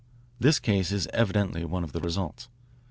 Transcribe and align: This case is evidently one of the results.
This 0.39 0.57
case 0.57 0.91
is 0.91 1.05
evidently 1.13 1.63
one 1.63 1.83
of 1.83 1.91
the 1.91 2.01
results. 2.01 2.49